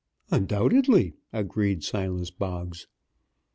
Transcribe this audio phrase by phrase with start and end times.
[0.31, 2.87] "Undoubtedly," agreed Silas Boggs.